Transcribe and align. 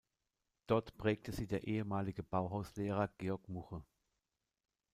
Dort 0.65 0.97
prägte 0.97 1.31
sie 1.31 1.45
der 1.45 1.65
ehemalige 1.67 2.23
Bauhaus-Lehrer 2.23 3.07
Georg 3.19 3.47
Muche. 3.47 3.83